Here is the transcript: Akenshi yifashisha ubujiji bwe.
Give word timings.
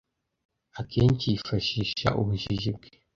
Akenshi 0.79 1.25
yifashisha 1.33 2.07
ubujiji 2.19 2.69
bwe. 2.75 2.89